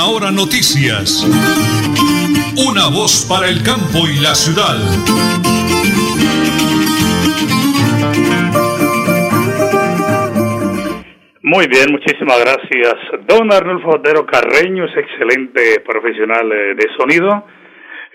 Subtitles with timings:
[0.00, 1.26] Última Hora Noticias.
[2.56, 4.76] Una voz para el campo y la ciudad.
[11.42, 12.94] Muy bien, muchísimas gracias.
[13.26, 17.46] Don Arnulfo Otero Carreño es excelente profesional eh, de sonido.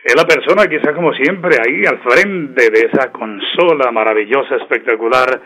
[0.03, 5.41] Es la persona quizá como siempre ahí al frente de esa consola maravillosa, espectacular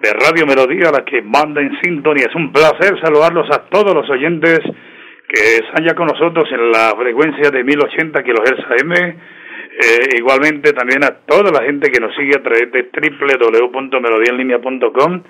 [0.00, 2.26] de Radio Melodía, la que manda en sintonía.
[2.28, 4.60] Es un placer saludarlos a todos los oyentes
[5.32, 8.92] que están ya con nosotros en la frecuencia de 1080 kHz AM.
[8.92, 15.22] Eh, igualmente también a toda la gente que nos sigue a través de www.melodiaenlinea.com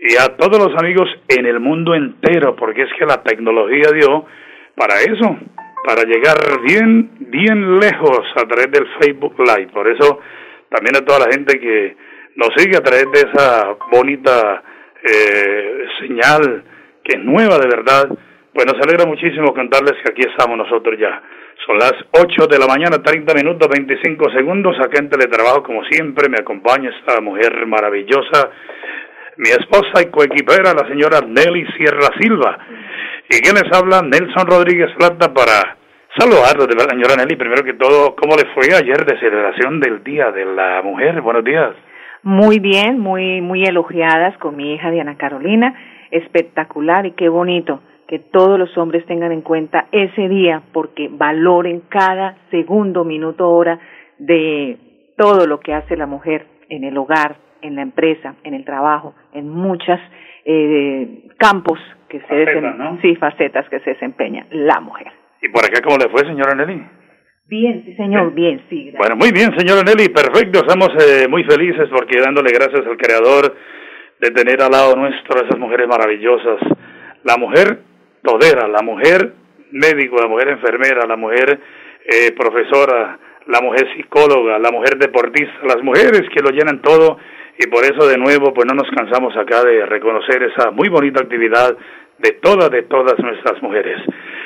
[0.00, 4.26] y a todos los amigos en el mundo entero, porque es que la tecnología dio
[4.76, 5.38] para eso,
[5.84, 9.68] para llegar bien, bien lejos a través del Facebook Live.
[9.72, 10.20] Por eso
[10.68, 11.96] también a toda la gente que
[12.36, 14.62] nos sigue a través de esa bonita
[15.02, 16.64] eh, señal
[17.02, 18.10] que es nueva de verdad,
[18.58, 21.22] pues nos alegra muchísimo contarles que aquí estamos nosotros ya.
[21.64, 24.74] Son las 8 de la mañana, 30 minutos, 25 segundos.
[24.80, 28.50] Acá en Teletrabajo, como siempre, me acompaña esta mujer maravillosa,
[29.36, 32.58] mi esposa y coequipera, la señora Nelly Sierra Silva.
[33.30, 34.02] ¿Y quién les habla?
[34.02, 35.78] Nelson Rodríguez Plata para
[36.18, 37.36] saludarlos de la señora Nelly.
[37.36, 41.20] Primero que todo, ¿cómo le fue ayer de celebración del Día de la Mujer?
[41.20, 41.76] Buenos días.
[42.24, 45.78] Muy bien, muy, muy elogiadas con mi hija Diana Carolina.
[46.10, 51.82] Espectacular y qué bonito que todos los hombres tengan en cuenta ese día porque valoren
[51.90, 53.78] cada segundo, minuto, hora
[54.18, 54.78] de
[55.16, 59.14] todo lo que hace la mujer en el hogar, en la empresa, en el trabajo,
[59.34, 60.00] en muchas
[60.46, 65.08] eh, campos que se desempeñan, sí, facetas que se desempeña la mujer.
[65.42, 66.82] ¿Y por acá cómo le fue, señora Nelly?
[67.46, 68.92] Bien, sí, señor, bien, sí.
[68.96, 70.60] Bueno, muy bien, señora Nelly, perfecto.
[70.60, 73.54] Estamos eh, muy felices porque dándole gracias al Creador
[74.18, 76.60] de tener al lado nuestro a esas mujeres maravillosas.
[77.24, 77.87] La mujer
[78.22, 79.32] todera, la mujer
[79.70, 81.60] médico, la mujer enfermera, la mujer
[82.04, 87.18] eh, profesora, la mujer psicóloga, la mujer deportista, las mujeres que lo llenan todo
[87.58, 91.20] y por eso de nuevo pues no nos cansamos acá de reconocer esa muy bonita
[91.20, 91.76] actividad
[92.18, 94.00] de todas, de todas nuestras mujeres.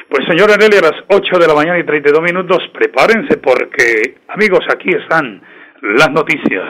[0.08, 4.60] Pues señora Nelly, a las 8 de la mañana y 32 minutos, prepárense porque, amigos,
[4.70, 5.40] aquí están
[5.80, 6.64] las noticias.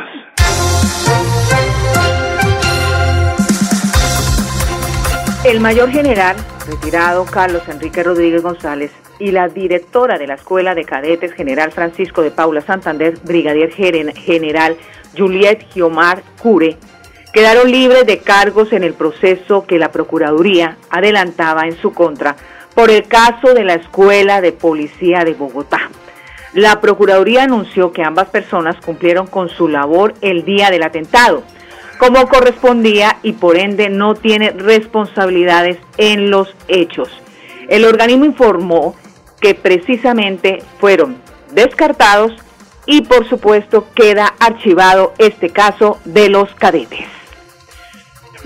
[5.44, 6.36] El mayor general,
[6.69, 12.22] retirado Carlos Enrique Rodríguez González, y la directora de la Escuela de Cadetes General Francisco
[12.22, 14.76] de Paula Santander, Brigadier General
[15.19, 16.76] Juliet Giomar Cure,
[17.32, 22.36] quedaron libres de cargos en el proceso que la Procuraduría adelantaba en su contra
[22.76, 25.91] por el caso de la Escuela de Policía de Bogotá.
[26.54, 31.42] La Procuraduría anunció que ambas personas cumplieron con su labor el día del atentado,
[32.02, 37.08] como correspondía y por ende no tiene responsabilidades en los hechos.
[37.68, 38.96] El organismo informó
[39.40, 41.18] que precisamente fueron
[41.52, 42.32] descartados
[42.86, 47.06] y por supuesto queda archivado este caso de los cadetes.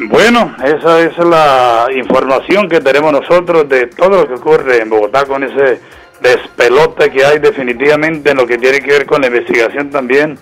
[0.01, 5.25] Bueno, esa es la información que tenemos nosotros de todo lo que ocurre en Bogotá
[5.25, 5.81] con ese
[6.21, 10.39] despelote que hay definitivamente en lo que tiene que ver con la investigación también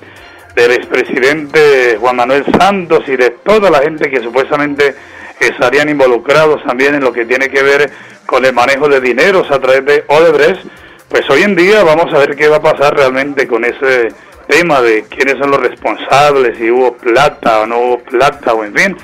[0.54, 4.94] del expresidente Juan Manuel Santos y de toda la gente que supuestamente
[5.41, 7.91] estarían involucrados también en lo que tiene que ver
[8.26, 10.64] con el manejo de dineros a través de Odebrecht,
[11.09, 14.09] pues hoy en día vamos a ver qué va a pasar realmente con ese
[14.48, 18.75] tema de quiénes son los responsables, si hubo plata o no hubo plata, o en
[18.75, 18.97] fin.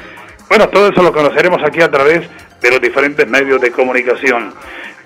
[0.49, 2.29] Bueno, todo eso lo conoceremos aquí a través
[2.61, 4.53] de los diferentes medios de comunicación.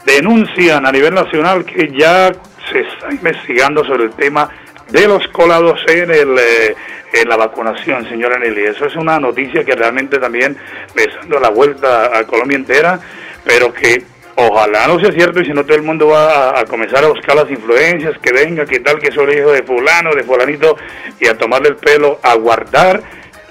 [0.05, 2.33] Denuncian a nivel nacional que ya
[2.71, 4.49] se está investigando sobre el tema
[4.91, 6.75] de los colados en, el, eh,
[7.13, 8.65] en la vacunación, señora Nelly.
[8.65, 10.57] Eso es una noticia que realmente también
[10.95, 13.01] le está dando la vuelta a Colombia entera,
[13.45, 14.05] pero que
[14.37, 17.37] ojalá no sea cierto y si no todo el mundo va a, comenzar a buscar
[17.37, 20.77] las influencias, que venga, que tal, que soy de fulano, de fulanito,
[21.21, 23.03] y a tomarle el pelo, a guardar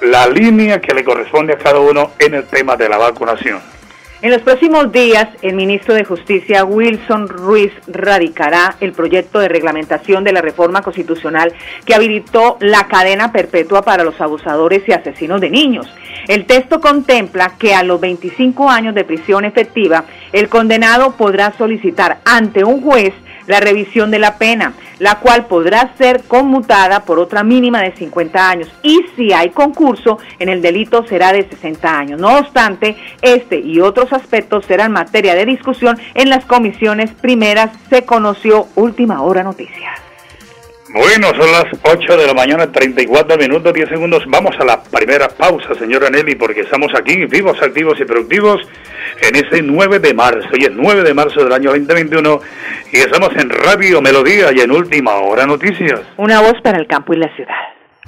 [0.02, 3.73] la línea que le corresponde a cada uno en el tema de la vacunación.
[4.24, 10.24] En los próximos días, el ministro de Justicia, Wilson Ruiz, radicará el proyecto de reglamentación
[10.24, 11.52] de la reforma constitucional
[11.84, 15.94] que habilitó la cadena perpetua para los abusadores y asesinos de niños.
[16.30, 22.20] El texto contempla que a los 25 años de prisión efectiva, el condenado podrá solicitar
[22.24, 23.14] ante un juez
[23.48, 24.72] la revisión de la pena,
[25.04, 30.18] la cual podrá ser conmutada por otra mínima de 50 años y si hay concurso
[30.40, 32.22] en el delito será de 60 años.
[32.22, 38.06] No obstante, este y otros aspectos serán materia de discusión en las comisiones primeras, se
[38.06, 40.00] conoció última hora noticias.
[40.94, 44.24] Bueno, son las 8 de la mañana, 34 minutos, 10 segundos.
[44.28, 48.62] Vamos a la primera pausa, señora Nelly, porque estamos aquí, vivos, activos y productivos,
[49.22, 50.48] en ese 9 de marzo.
[50.54, 52.40] Hoy es 9 de marzo del año 2021
[52.94, 56.02] y estamos en Radio Melodía y en Última Hora Noticias.
[56.18, 57.73] Una voz para el campo y la ciudad.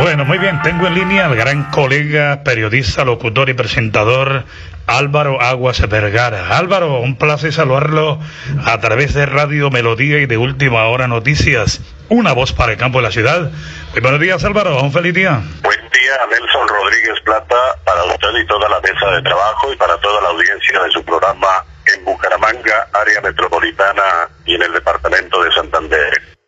[0.00, 4.44] Bueno, muy bien, tengo en línea al gran colega, periodista, locutor y presentador
[4.86, 6.56] Álvaro Aguas Vergara.
[6.56, 8.18] Álvaro, un placer saludarlo
[8.64, 11.82] a través de Radio Melodía y de Última Hora Noticias.
[12.08, 13.50] Una voz para el campo de la ciudad.
[13.92, 14.80] Muy buenos días, Álvaro.
[14.80, 15.42] Un feliz día.
[15.62, 19.98] Buen día, Nelson Rodríguez Plata, para usted y toda la mesa de trabajo y para
[19.98, 21.62] toda la audiencia de su programa
[21.94, 26.39] en Bucaramanga, área metropolitana y en el departamento de Santander.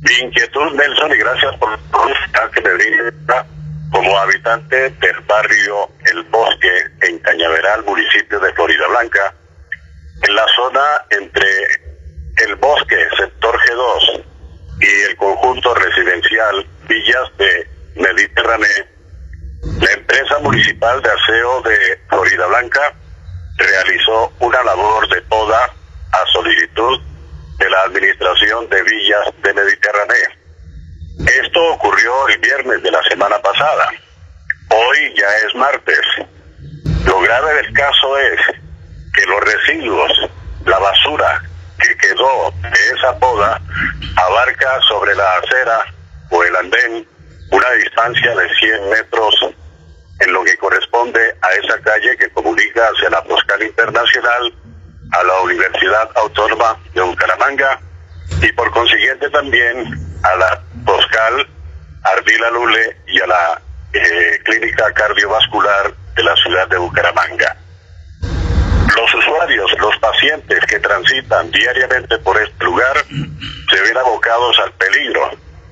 [0.00, 3.46] Mi inquietud, Nelson, y gracias por la que me brinda
[3.92, 9.34] como habitante del barrio El Bosque en Cañaveral, municipio de Florida Blanca,
[10.22, 10.80] en la zona
[11.10, 11.44] entre
[12.46, 14.24] El Bosque, sector G2,
[14.80, 18.86] y el conjunto residencial Villas de Mediterráneo,
[19.80, 22.94] la empresa municipal de aseo de Florida Blanca
[23.58, 26.98] realizó una labor de poda a solicitud
[27.60, 30.28] de la administración de Villas de Mediterráneo.
[31.42, 33.90] Esto ocurrió el viernes de la semana pasada.
[34.70, 36.00] Hoy ya es martes.
[37.04, 38.40] Lo grave del caso es
[39.14, 40.12] que los residuos,
[40.64, 41.42] la basura
[41.78, 43.60] que quedó de esa poda
[44.16, 45.80] abarca sobre la acera
[46.30, 47.06] o el andén
[47.50, 49.34] una distancia de 100 metros
[50.20, 54.54] en lo que corresponde a esa calle que comunica hacia la Poscal Internacional
[55.12, 57.80] a la Universidad Autónoma de Bucaramanga
[58.42, 61.46] y por consiguiente también a la Poscal
[62.02, 63.62] Ardila Lule y a la
[63.92, 67.56] eh, Clínica Cardiovascular de la ciudad de Bucaramanga.
[68.96, 75.30] Los usuarios, los pacientes que transitan diariamente por este lugar se ven abocados al peligro.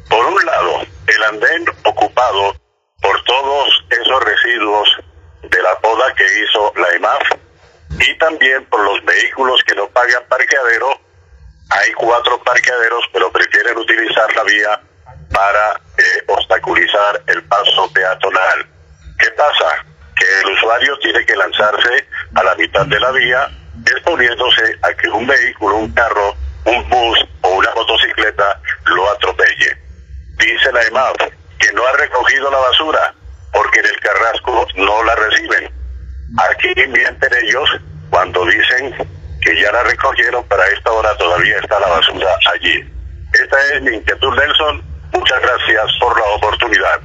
[0.09, 2.55] Por un lado, el andén ocupado
[3.01, 4.89] por todos esos residuos
[5.43, 7.48] de la poda que hizo la EMAF
[7.91, 11.01] y también por los vehículos que no pagan parqueadero.
[11.71, 14.81] Hay cuatro parqueaderos, pero prefieren utilizar la vía
[15.31, 18.67] para eh, obstaculizar el paso peatonal.
[19.19, 19.85] ¿Qué pasa?
[20.17, 23.49] Que el usuario tiene que lanzarse a la mitad de la vía,
[23.87, 29.77] exponiéndose a que un vehículo, un carro, un bus o una motocicleta lo atropelle.
[30.39, 31.17] Dice la EMAF
[31.59, 33.15] que no ha recogido la basura
[33.53, 35.78] porque en el Carrasco no la reciben.
[36.37, 37.71] Aquí mienten ellos
[38.11, 38.95] cuando dicen
[39.41, 42.85] que ya la recogieron, para esta hora todavía está la basura allí.
[43.33, 44.83] Esta es mi inquietud, Nelson.
[45.13, 47.01] Muchas gracias por la oportunidad.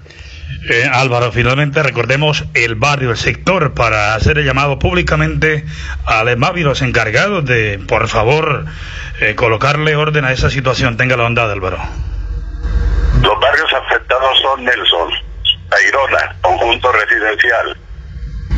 [0.70, 5.66] Eh, Álvaro, finalmente recordemos el barrio, el sector, para hacer el llamado públicamente
[6.06, 8.66] a los los encargados de, por favor,
[9.20, 10.96] eh, colocarle orden a esa situación.
[10.96, 11.80] Tenga la bondad, Álvaro.
[13.22, 15.12] Los barrios afectados son Nelson,
[15.70, 17.78] Tairona, conjunto residencial,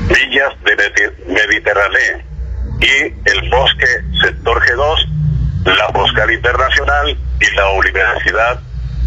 [0.08, 2.22] Villas de Medi- Mediterráneo
[2.80, 3.88] y el Bosque,
[4.22, 8.60] sector G2, la Poscal Internacional y la Universidad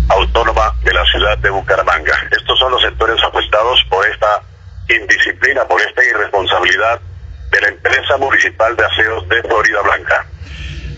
[0.08, 2.14] Autónoma de la ciudad de Bucaramanga.
[2.30, 4.42] Estos son los sectores afectados por esta
[4.88, 7.00] indisciplina, por esta irresponsabilidad
[7.50, 10.26] de la empresa municipal de aseos de Florida Blanca.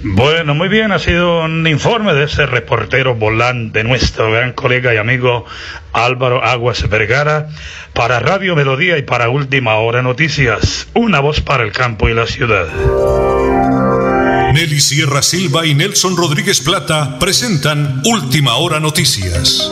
[0.02, 4.96] Bueno, muy bien, ha sido un informe de ese reportero volante, nuestro gran colega y
[4.96, 5.44] amigo
[5.92, 7.48] Álvaro Aguas Vergara,
[7.92, 12.26] para Radio Melodía y para Última Hora Noticias, una voz para el campo y la
[12.26, 12.66] ciudad.
[14.54, 19.70] Nelly Sierra Silva y Nelson Rodríguez Plata presentan Última Hora Noticias.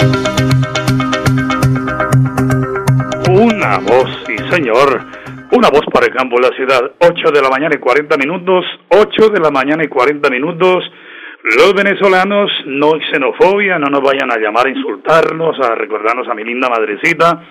[3.31, 5.18] Una voz, sí señor.
[5.51, 6.93] Una voz para el campo la ciudad.
[7.01, 8.65] 8 de la mañana y 40 minutos.
[8.89, 10.85] 8 de la mañana y 40 minutos.
[11.43, 16.35] Los venezolanos, no hay xenofobia, no nos vayan a llamar a insultarnos, a recordarnos a
[16.35, 17.43] mi linda madrecita.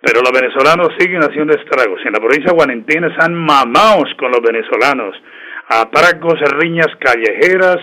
[0.00, 2.00] Pero los venezolanos siguen haciendo estragos.
[2.04, 5.14] En la provincia de están mamados con los venezolanos
[5.68, 7.78] atracos, riñas callejeras,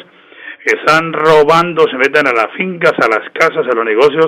[0.66, 4.28] están robando, se meten a las fincas, a las casas, a los negocios,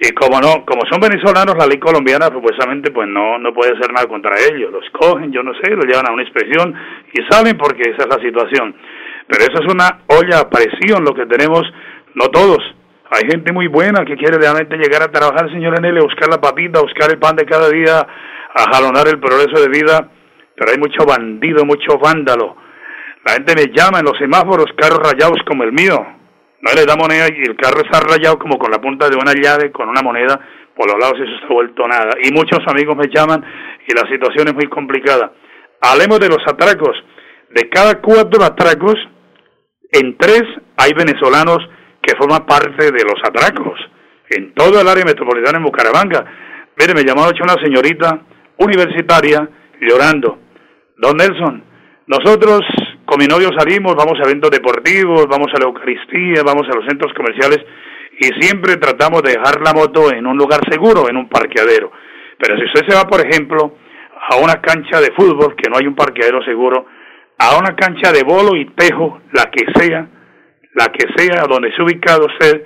[0.00, 3.92] y como no, como son venezolanos, la ley colombiana supuestamente pues no, no puede hacer
[3.92, 6.74] nada contra ellos, los cogen, yo no sé, los llevan a una inspección
[7.12, 8.74] y salen porque esa es la situación.
[9.28, 11.62] Pero eso es una olla a presión lo que tenemos,
[12.14, 12.58] no todos.
[13.10, 16.40] Hay gente muy buena que quiere realmente llegar a trabajar, señor Enel, a buscar la
[16.40, 20.08] papita, buscar el pan de cada día, a jalonar el progreso de vida,
[20.56, 22.56] pero hay mucho bandido, mucho vándalo
[23.24, 25.94] la gente me llama en los semáforos, carros rayados como el mío.
[26.62, 29.32] No le da moneda y el carro está rayado como con la punta de una
[29.32, 30.38] llave, con una moneda
[30.76, 32.12] por los lados, eso se ha vuelto nada.
[32.22, 33.44] Y muchos amigos me llaman
[33.86, 35.32] y la situación es muy complicada.
[35.80, 36.96] Hablemos de los atracos.
[37.50, 38.94] De cada cuatro atracos,
[39.92, 40.44] en tres
[40.76, 41.58] hay venezolanos
[42.00, 43.78] que forman parte de los atracos.
[44.30, 46.24] En todo el área metropolitana en Bucaramanga.
[46.78, 48.20] Mire, me llamó una señorita
[48.58, 49.48] universitaria
[49.80, 50.38] llorando.
[50.96, 51.64] Don Nelson,
[52.06, 52.60] nosotros
[53.10, 56.86] con mi novio salimos, vamos a eventos deportivos, vamos a la Eucaristía, vamos a los
[56.86, 57.58] centros comerciales
[58.16, 61.90] y siempre tratamos de dejar la moto en un lugar seguro, en un parqueadero.
[62.38, 63.74] Pero si usted se va, por ejemplo,
[64.30, 66.86] a una cancha de fútbol, que no hay un parqueadero seguro,
[67.36, 70.06] a una cancha de bolo y tejo, la que sea,
[70.74, 72.62] la que sea, donde se ubicado usted,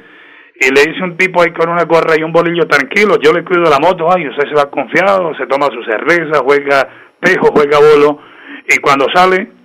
[0.61, 3.45] y le dice un tipo ahí con una gorra y un bolillo tranquilo, yo le
[3.45, 6.87] cuido la moto, ay, usted se va confiado, se toma su cerveza, juega
[7.19, 8.21] tejo, juega bolo,
[8.69, 9.64] y cuando sale,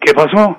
[0.00, 0.58] ¿qué pasó?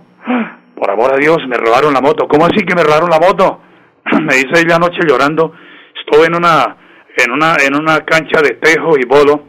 [0.75, 2.27] Por amor a Dios, me robaron la moto.
[2.27, 3.61] ¿Cómo así que me robaron la moto?
[4.21, 5.53] me dice ella anoche llorando,
[5.95, 6.75] estuve en una,
[7.17, 9.45] en una, en una cancha de tejo y bolo,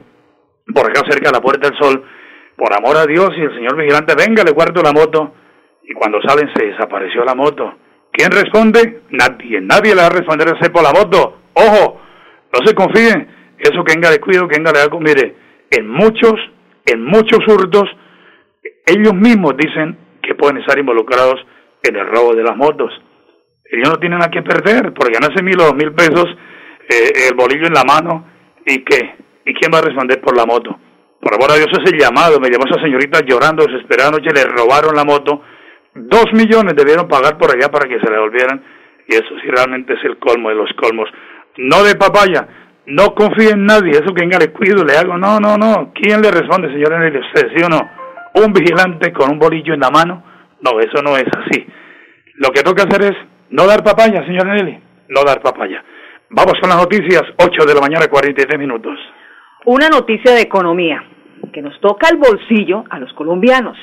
[0.74, 2.04] por acá cerca de la Puerta del Sol,
[2.56, 5.34] por amor a Dios, y el señor vigilante, venga, le guardo la moto,
[5.82, 7.74] y cuando salen se desapareció la moto.
[8.12, 9.02] ¿Quién responde?
[9.10, 11.38] Nadie, nadie le va a responder ese por la moto.
[11.54, 12.00] Ojo,
[12.52, 13.26] no se confíen,
[13.58, 15.34] eso que venga de cuido, que venga de algo, mire,
[15.70, 16.34] en muchos,
[16.84, 17.88] en muchos hurtos,
[18.86, 21.40] ellos mismos dicen que pueden estar involucrados
[21.82, 22.92] en el robo de las motos.
[23.64, 26.26] Ellos no tienen a qué perder, porque ganarse mil o dos mil pesos,
[26.88, 28.26] eh, el bolillo en la mano,
[28.66, 29.16] ¿y qué?
[29.46, 30.78] ¿Y quién va a responder por la moto?
[31.20, 34.94] Por amor a Dios, ese llamado, me llamó esa señorita llorando, desesperada anoche, le robaron
[34.94, 35.42] la moto,
[35.94, 38.62] dos millones debieron pagar por allá para que se la devolvieran,
[39.08, 41.08] y eso sí realmente es el colmo de los colmos.
[41.56, 42.48] No de papaya,
[42.86, 46.20] no confíe en nadie, eso que venga le cuido, le hago, no, no, no, ¿quién
[46.20, 47.20] le responde, señor Enrique?
[47.20, 48.01] ¿Usted, sí o no?
[48.34, 50.22] Un vigilante con un bolillo en la mano.
[50.60, 51.66] No, eso no es así.
[52.34, 53.16] Lo que toca hacer es
[53.50, 55.82] no dar papaya, señor Nelly, no dar papaya.
[56.30, 58.98] Vamos con las noticias, 8 de la mañana, 43 minutos.
[59.66, 61.04] Una noticia de economía
[61.52, 63.76] que nos toca el bolsillo a los colombianos.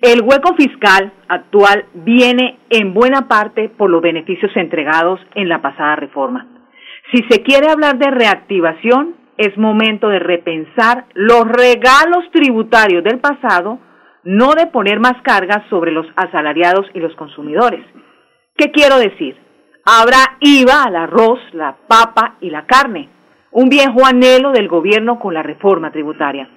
[0.00, 5.96] El hueco fiscal actual viene en buena parte por los beneficios entregados en la pasada
[5.96, 6.46] reforma.
[7.12, 13.78] Si se quiere hablar de reactivación, es momento de repensar los regalos tributarios del pasado,
[14.24, 17.84] no de poner más cargas sobre los asalariados y los consumidores.
[18.56, 19.36] ¿Qué quiero decir?
[19.84, 23.08] Habrá IVA al arroz, la papa y la carne,
[23.50, 26.48] un viejo anhelo del gobierno con la reforma tributaria.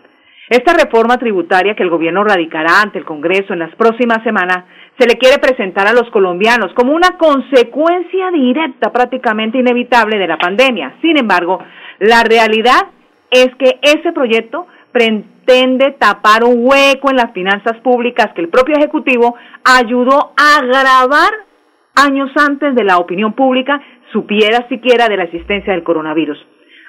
[0.48, 4.66] Esta reforma tributaria que el gobierno radicará ante el Congreso en las próximas semanas
[5.00, 10.38] se le quiere presentar a los colombianos como una consecuencia directa, prácticamente inevitable de la
[10.38, 10.98] pandemia.
[11.02, 11.60] Sin embargo,
[12.00, 12.90] la realidad
[13.32, 18.76] es que ese proyecto pretende tapar un hueco en las finanzas públicas que el propio
[18.76, 21.32] Ejecutivo ayudó a agravar
[21.96, 26.38] años antes de la opinión pública supiera siquiera de la existencia del coronavirus.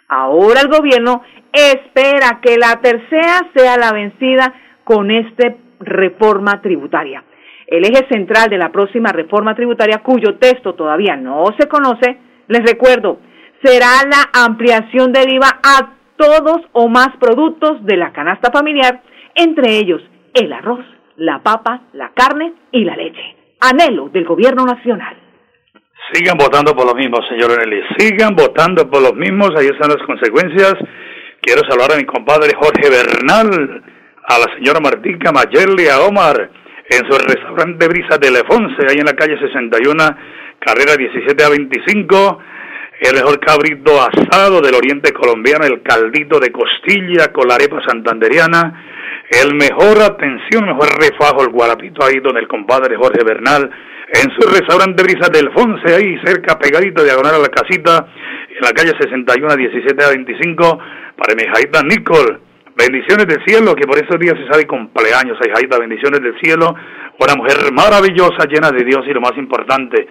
[0.09, 1.23] Ahora el gobierno
[1.53, 7.25] espera que la tercera sea la vencida con esta reforma tributaria.
[7.67, 12.65] El eje central de la próxima reforma tributaria, cuyo texto todavía no se conoce, les
[12.65, 13.19] recuerdo,
[13.63, 19.03] será la ampliación del IVA a todos o más productos de la canasta familiar,
[19.35, 20.01] entre ellos
[20.35, 20.85] el arroz,
[21.17, 23.37] la papa, la carne y la leche.
[23.61, 25.17] Anhelo del gobierno nacional.
[26.13, 27.83] Sigan votando por los mismos, señor Nelly.
[27.99, 29.51] Sigan votando por los mismos.
[29.57, 30.75] Ahí están las consecuencias.
[31.41, 33.83] Quiero saludar a mi compadre Jorge Bernal,
[34.29, 36.51] a la señora Martica Mayerli, a Omar,
[36.91, 39.95] en su restaurante Brisa de Lefonce, ahí en la calle 61,
[40.59, 42.39] carrera 17 a 25.
[43.01, 48.85] El mejor cabrito asado del oriente colombiano, el caldito de costilla con la arepa santanderiana,
[49.31, 53.71] el mejor atención, mejor refajo, el guarapito ahí donde el compadre Jorge Bernal,
[54.09, 58.07] en su restaurante Brisa del Fonce, ahí cerca, pegadito, diagonal a la casita,
[58.49, 60.79] en la calle 61, 17 a 25,
[61.17, 62.39] para mi hijita Nicole.
[62.77, 66.75] Bendiciones del cielo, que por esos días se sabe cumpleaños, hijita, bendiciones del cielo.
[67.19, 70.07] Una mujer maravillosa, llena de Dios y lo más importante,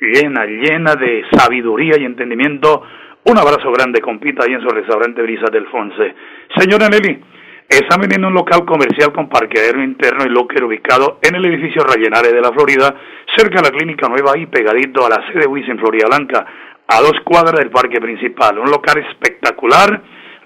[0.00, 2.82] llena, llena de sabiduría y entendimiento.
[3.24, 6.14] Un abrazo grande, compita, ahí en su restaurante Brisa del Fonce.
[6.56, 7.20] Señora Nelly,
[7.68, 12.32] están en un local comercial con parqueadero interno y locker ubicado en el edificio Rayenare
[12.32, 12.94] de la Florida,
[13.36, 16.46] cerca de la clínica nueva y pegadito a la sede WIS en Florida Blanca,
[16.86, 18.58] a dos cuadras del parque principal.
[18.58, 20.02] Un local espectacular,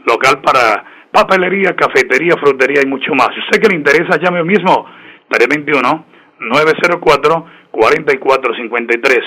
[0.06, 3.28] local para papelería, cafetería, frutería y mucho más.
[3.34, 4.86] Si usted que le interesa, llame mismo,
[5.28, 6.06] 321
[6.40, 9.18] 904 4453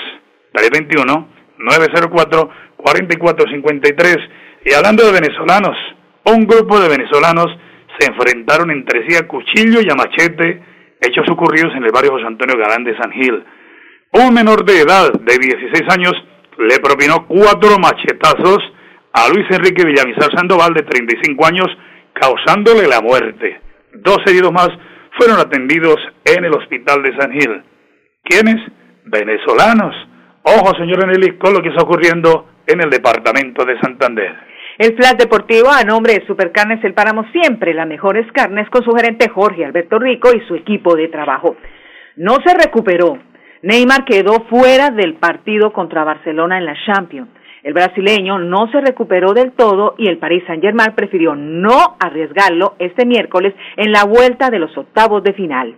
[0.52, 4.16] 321 904 4453
[4.64, 5.76] y hablando de venezolanos,
[6.24, 7.46] un grupo de venezolanos
[7.98, 10.62] se enfrentaron entre sí a cuchillo y a machete,
[11.00, 13.44] hechos ocurridos en el barrio José Antonio Galán de San Gil.
[14.12, 16.12] Un menor de edad de 16 años
[16.58, 18.58] le propinó cuatro machetazos
[19.12, 21.66] a Luis Enrique Villamizar Sandoval de 35 años,
[22.12, 23.60] causándole la muerte.
[23.94, 24.70] Dos heridos más
[25.18, 27.62] fueron atendidos en el hospital de San Gil.
[28.24, 28.56] ¿Quiénes?
[29.04, 29.94] Venezolanos.
[30.42, 34.51] Ojo, señor Eneli, con lo que está ocurriendo en el departamento de Santander.
[34.78, 38.90] El Flash Deportivo, a nombre de Supercarnes El Páramo, siempre las mejores carnes con su
[38.92, 41.56] gerente Jorge Alberto Rico y su equipo de trabajo.
[42.16, 43.18] No se recuperó.
[43.62, 47.28] Neymar quedó fuera del partido contra Barcelona en la Champions.
[47.62, 53.04] El brasileño no se recuperó del todo y el Paris Saint-Germain prefirió no arriesgarlo este
[53.04, 55.76] miércoles en la vuelta de los octavos de final.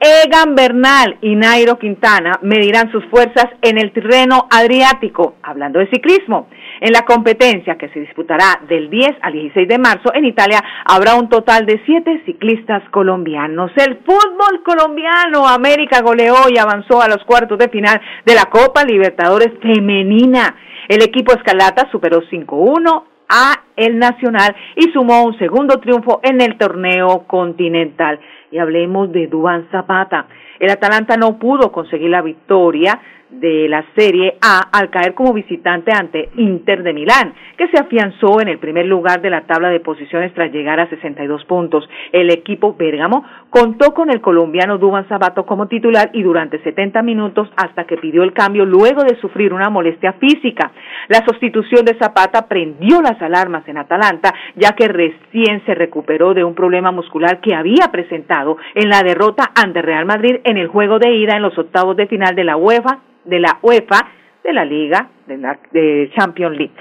[0.00, 6.48] Egan Bernal y Nairo Quintana medirán sus fuerzas en el terreno adriático, hablando de ciclismo.
[6.80, 11.16] En la competencia que se disputará del 10 al 16 de marzo en Italia habrá
[11.16, 13.72] un total de siete ciclistas colombianos.
[13.76, 18.84] El fútbol colombiano, América goleó y avanzó a los cuartos de final de la Copa
[18.84, 20.54] Libertadores Femenina.
[20.88, 26.56] El equipo Escalata superó 5-1 a el Nacional y sumó un segundo triunfo en el
[26.58, 28.20] torneo continental.
[28.50, 30.26] Y hablemos de Dubán Zapata.
[30.58, 35.92] El Atalanta no pudo conseguir la victoria de la Serie A al caer como visitante
[35.92, 39.80] ante Inter de Milán, que se afianzó en el primer lugar de la tabla de
[39.80, 41.88] posiciones tras llegar a 62 puntos.
[42.12, 47.50] El equipo Bérgamo contó con el colombiano Duban Sabato como titular y durante 70 minutos
[47.56, 50.72] hasta que pidió el cambio luego de sufrir una molestia física.
[51.08, 56.44] La sustitución de Zapata prendió las alarmas en Atalanta, ya que recién se recuperó de
[56.44, 60.98] un problema muscular que había presentado en la derrota ante Real Madrid en el juego
[60.98, 64.08] de ida en los octavos de final de la UEFA de la UEFA,
[64.42, 66.74] de la Liga, de la de Champions League.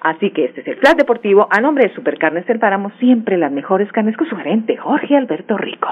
[0.00, 1.46] Así que este es el Flash Deportivo.
[1.50, 5.56] A nombre de Supercarnes El Páramo, siempre las mejores carnes con su gerente, Jorge Alberto
[5.58, 5.88] Rico.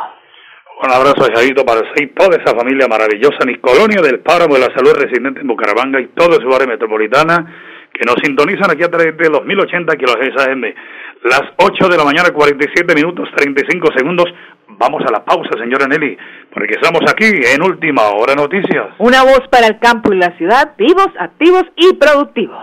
[0.80, 4.74] Un abrazo Jairito para y toda esa familia maravillosa, mi colonia del Páramo de la
[4.74, 7.44] Salud residente en Bucaramanga y todo su área metropolitana
[7.92, 10.62] que nos sintonizan aquí a través de los 1080 kilohertz AM.
[11.24, 14.27] Las 8 de la mañana, 47 minutos, 35 segundos.
[14.68, 16.16] Vamos a la pausa, señora Nelly,
[16.53, 18.94] porque estamos aquí en Última Hora Noticias.
[18.98, 22.62] Una voz para el campo y la ciudad, vivos, activos y productivos.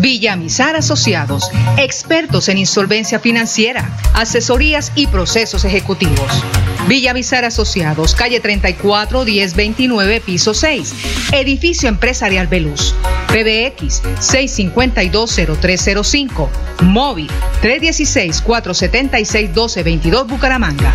[0.00, 6.42] Villamizar Asociados, expertos en insolvencia financiera, asesorías y procesos ejecutivos.
[6.88, 10.94] Villamizar Asociados, calle 34 1029, piso 6,
[11.32, 12.94] edificio empresarial Veluz.
[13.28, 16.48] PBX 6520305,
[16.84, 20.94] móvil 316 476 1222 Bucaramanga.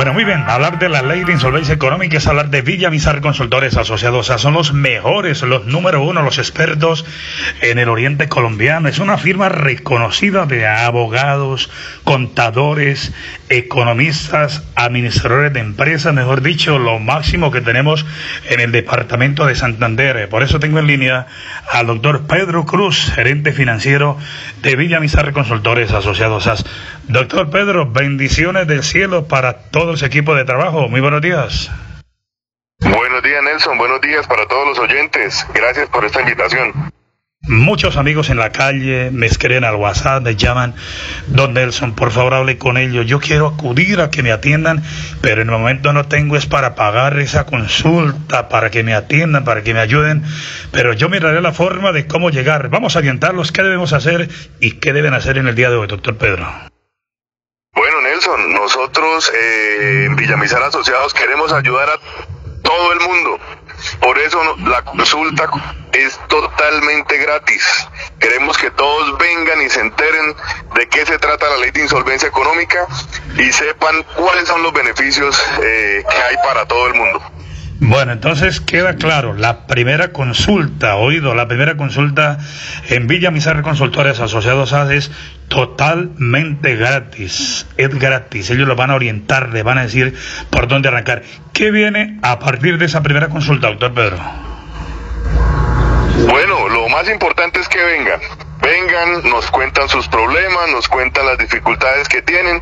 [0.00, 0.44] Bueno, muy bien.
[0.48, 4.20] Hablar de la ley de insolvencia económica es hablar de Villamizar Consultores Asociados.
[4.20, 7.04] O sea, son los mejores, los número uno, los expertos
[7.60, 8.88] en el oriente colombiano.
[8.88, 11.68] Es una firma reconocida de abogados,
[12.02, 13.12] contadores,
[13.50, 18.06] economistas, administradores de empresas, mejor dicho, lo máximo que tenemos
[18.48, 20.30] en el departamento de Santander.
[20.30, 21.26] Por eso tengo en línea
[21.70, 24.16] al doctor Pedro Cruz, gerente financiero
[24.62, 26.64] de Villamizar Consultores Asociados.
[27.06, 29.64] Doctor Pedro, bendiciones del cielo para
[29.96, 30.88] todo equipo de trabajo.
[30.88, 31.70] Muy buenos días.
[32.78, 33.76] Buenos días, Nelson.
[33.76, 35.46] Buenos días para todos los oyentes.
[35.52, 36.92] Gracias por esta invitación.
[37.48, 40.74] Muchos amigos en la calle me escriben al WhatsApp, me llaman,
[41.26, 43.06] Don Nelson, por favor hable con ellos.
[43.06, 44.82] Yo quiero acudir a que me atiendan,
[45.22, 49.42] pero en el momento no tengo es para pagar esa consulta, para que me atiendan,
[49.42, 50.22] para que me ayuden.
[50.70, 52.68] Pero yo miraré la forma de cómo llegar.
[52.68, 54.28] Vamos a orientarlos qué debemos hacer
[54.60, 56.70] y qué deben hacer en el día de hoy, doctor Pedro.
[58.48, 61.98] Nosotros eh, en Villamizar Asociados queremos ayudar a
[62.62, 63.38] todo el mundo
[64.00, 65.48] por eso la consulta
[65.92, 67.88] es totalmente gratis.
[68.18, 70.34] Queremos que todos vengan y se enteren
[70.74, 72.86] de qué se trata la ley de insolvencia económica
[73.36, 77.22] y sepan cuáles son los beneficios eh, que hay para todo el mundo.
[77.82, 82.36] Bueno, entonces queda claro, la primera consulta, oído, la primera consulta
[82.90, 85.10] en Villa Mizarre Consultores Asociados a es
[85.48, 90.14] totalmente gratis, es gratis, ellos lo van a orientar, le van a decir
[90.50, 91.22] por dónde arrancar.
[91.54, 94.18] ¿Qué viene a partir de esa primera consulta, doctor Pedro?
[96.28, 98.20] Bueno, lo más importante es que vengan,
[98.60, 102.60] vengan, nos cuentan sus problemas, nos cuentan las dificultades que tienen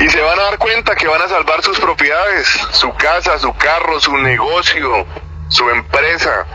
[0.00, 3.54] y se van a dar cuenta que van a salvar sus propiedades, su casa, su
[3.54, 5.06] carro, su negocio,
[5.48, 6.46] su empresa.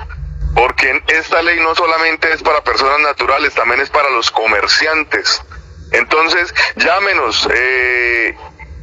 [0.55, 5.43] Porque esta ley no solamente es para personas naturales, también es para los comerciantes.
[5.91, 8.35] Entonces, llámenos eh,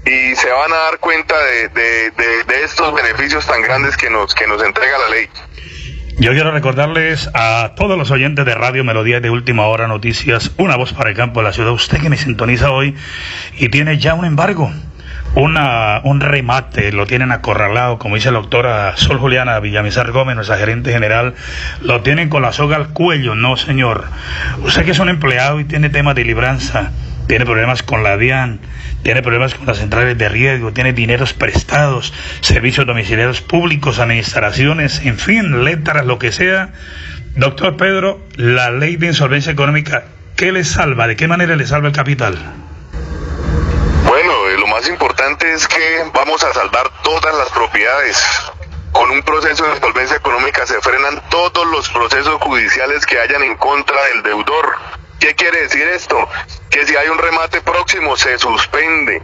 [0.04, 4.46] y se van a dar cuenta de, de, estos beneficios tan grandes que nos, que
[4.46, 5.28] nos entrega la ley.
[6.18, 10.76] Yo quiero recordarles a todos los oyentes de Radio Melodía de Última Hora Noticias, una
[10.76, 12.94] voz para el campo de la ciudad, usted que me sintoniza hoy
[13.58, 14.70] y tiene ya un embargo,
[15.34, 20.58] una, un remate, lo tienen acorralado, como dice la doctora Sol Juliana Villamizar Gómez, nuestra
[20.58, 21.34] gerente general,
[21.80, 24.04] lo tienen con la soga al cuello, no señor.
[24.62, 26.92] Usted que es un empleado y tiene temas de libranza,
[27.26, 28.60] tiene problemas con la DIAN,
[29.02, 35.18] tiene problemas con las centrales de riesgo, tiene dineros prestados, servicios domiciliarios públicos, administraciones, en
[35.18, 36.70] fin, letras, lo que sea.
[37.34, 40.04] Doctor Pedro, la ley de insolvencia económica,
[40.36, 41.06] ¿qué le salva?
[41.06, 42.36] ¿De qué manera le salva el capital?
[44.04, 48.22] Bueno, eh, lo más importante es que vamos a salvar todas las propiedades.
[48.92, 53.56] Con un proceso de insolvencia económica se frenan todos los procesos judiciales que hayan en
[53.56, 54.76] contra del deudor
[55.22, 56.16] ¿Qué quiere decir esto?
[56.68, 59.22] Que si hay un remate próximo se suspende.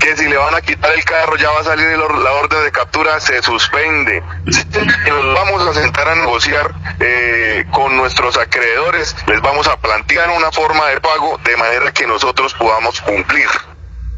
[0.00, 2.72] Que si le van a quitar el carro ya va a salir la orden de
[2.72, 4.20] captura, se suspende.
[4.44, 10.50] Nos vamos a sentar a negociar eh, con nuestros acreedores, les vamos a plantear una
[10.50, 13.46] forma de pago de manera que nosotros podamos cumplir.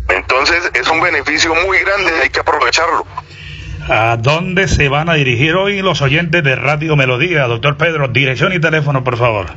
[0.09, 3.06] Entonces es un beneficio muy grande, hay que aprovecharlo.
[3.90, 8.09] ¿A dónde se van a dirigir hoy los oyentes de Radio Melodía, doctor Pedro?
[8.09, 9.48] Dirección y teléfono, por favor.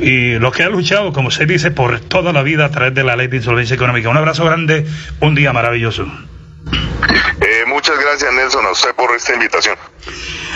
[0.00, 3.04] y lo que ha luchado, como se dice, por toda la vida a través de
[3.04, 4.08] la ley de insolvencia económica.
[4.08, 4.86] Un abrazo grande,
[5.20, 6.06] un día maravilloso.
[6.66, 9.76] Eh, muchas gracias, Nelson, a usted por esta invitación.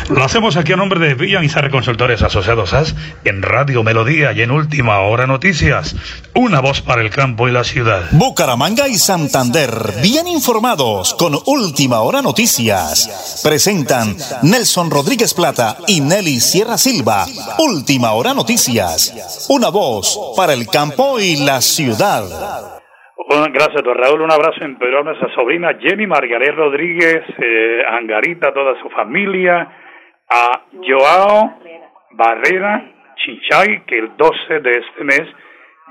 [0.09, 2.95] Lo hacemos aquí a nombre de Villa Mizarre Consultores Asociados AS
[3.25, 5.95] en Radio Melodía y en Última Hora Noticias.
[6.35, 8.09] Una voz para el campo y la ciudad.
[8.13, 9.71] Bucaramanga y Santander,
[10.03, 13.41] bien informados con Última Hora Noticias.
[13.45, 17.27] Presentan Nelson Rodríguez Plata y Nelly Sierra Silva.
[17.59, 19.47] Última Hora Noticias.
[19.49, 22.80] Una voz para el campo y la ciudad.
[23.31, 24.23] Gracias, don Raúl.
[24.23, 29.69] Un abrazo Pedro a nuestra sobrina Jenny Margaret Rodríguez, eh, Angarita, toda su familia,
[30.29, 31.61] a Joao
[32.11, 35.23] Barrera Chinchay, que el 12 de este mes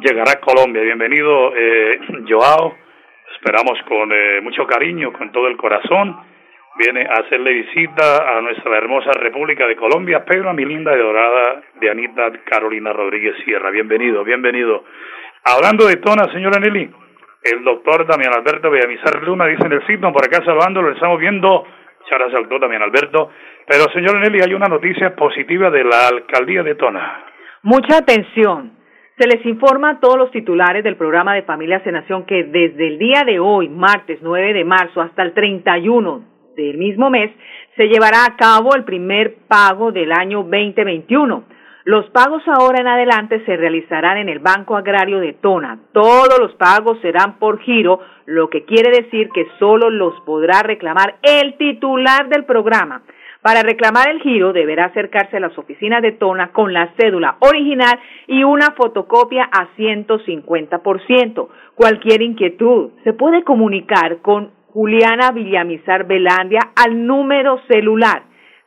[0.02, 0.82] llegará a Colombia.
[0.82, 2.76] Bienvenido, eh, Joao.
[3.36, 6.20] Esperamos con eh, mucho cariño, con todo el corazón.
[6.76, 11.00] Viene a hacerle visita a nuestra hermosa República de Colombia, pero a mi linda y
[11.00, 13.70] dorada de Anita Carolina Rodríguez Sierra.
[13.70, 14.84] Bienvenido, bienvenido.
[15.46, 16.90] Hablando de Tona, señora Nelly,
[17.44, 21.20] el doctor Damián Alberto Villamizar Luna dice en el sitio, por acá saludándolo, lo estamos
[21.20, 21.66] viendo,
[22.02, 23.32] muchas gracias doctor Damián Alberto,
[23.66, 27.26] pero señora Nelly, hay una noticia positiva de la alcaldía de Tona.
[27.64, 28.80] Mucha atención.
[29.18, 32.88] Se les informa a todos los titulares del programa de Familias en Nación que desde
[32.88, 36.24] el día de hoy, martes 9 de marzo, hasta el 31
[36.56, 37.30] del mismo mes,
[37.76, 41.44] se llevará a cabo el primer pago del año 2021.
[41.90, 45.80] Los pagos ahora en adelante se realizarán en el Banco Agrario de Tona.
[45.92, 51.16] Todos los pagos serán por giro, lo que quiere decir que solo los podrá reclamar
[51.24, 53.02] el titular del programa.
[53.42, 58.00] Para reclamar el giro deberá acercarse a las oficinas de Tona con la cédula original
[58.28, 61.48] y una fotocopia a 150%.
[61.74, 68.26] Cualquier inquietud se puede comunicar con Juliana Villamizar Belandia al número celular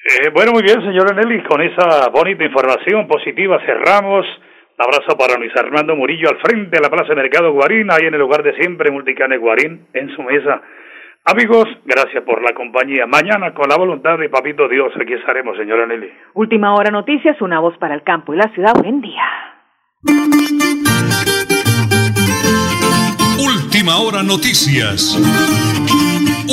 [0.06, 4.26] Eh, bueno, muy bien, señora Nelly, con esa bonita información positiva cerramos.
[4.78, 8.14] Un abrazo para Luis Armando Murillo al frente de la Plaza Mercado Guarín, ahí en
[8.14, 10.62] el lugar de siempre, Multicane Guarín, en su mesa.
[11.28, 13.08] Amigos, gracias por la compañía.
[13.08, 16.08] Mañana, con la voluntad de Papito Dios, aquí estaremos, señora Nelly.
[16.36, 18.74] Última hora noticias, una voz para el campo y la ciudad.
[18.76, 19.24] Buen día.
[23.40, 25.18] Última hora noticias.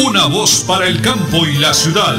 [0.09, 2.17] Una voz para el campo y la ciudad.